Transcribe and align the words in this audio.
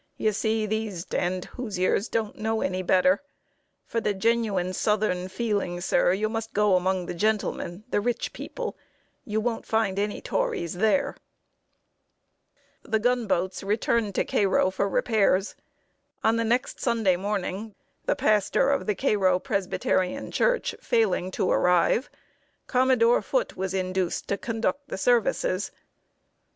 You 0.17 0.31
see, 0.33 0.65
these 0.65 1.05
d 1.05 1.39
d 1.41 1.47
Hoosiers 1.53 2.09
don't 2.09 2.35
know 2.35 2.61
any 2.61 2.81
better. 2.81 3.21
For 3.85 4.01
the 4.01 4.15
genuine 4.15 4.73
southern 4.73 5.27
feeling, 5.27 5.79
sir, 5.79 6.11
you 6.11 6.27
must 6.27 6.55
go 6.55 6.75
among 6.75 7.05
the 7.05 7.13
gentlemen 7.13 7.83
the 7.91 8.01
rich 8.01 8.33
people. 8.33 8.75
You 9.25 9.39
won't 9.39 9.67
find 9.67 9.99
any 9.99 10.19
Tories 10.19 10.73
there." 10.73 11.15
[Sidenote: 12.81 12.81
COMMODORE 12.81 12.81
FOOTE 12.81 12.81
IN 12.81 12.81
THE 12.81 12.81
PULPIT.] 12.81 12.91
The 12.91 13.03
gunboats 13.37 13.63
returned 13.63 14.15
to 14.15 14.25
Cairo 14.25 14.71
for 14.71 14.89
repairs. 14.89 15.55
On 16.23 16.35
the 16.37 16.45
next 16.45 16.79
Sunday 16.79 17.15
morning, 17.15 17.75
the 18.07 18.15
pastor 18.15 18.71
of 18.71 18.87
the 18.87 18.95
Cairo 18.95 19.37
Presbyterian 19.37 20.31
Church 20.31 20.73
failing 20.81 21.29
to 21.29 21.51
arrive, 21.51 22.09
Commodore 22.65 23.21
Foote 23.21 23.55
was 23.55 23.75
induced 23.75 24.27
to 24.29 24.37
conduct 24.39 24.87
the 24.89 24.97
services. 24.97 25.69